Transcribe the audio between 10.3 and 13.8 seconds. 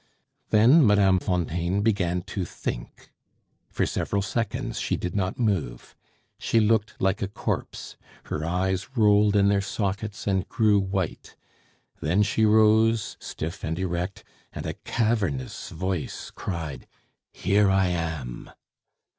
grew white; then she rose stiff and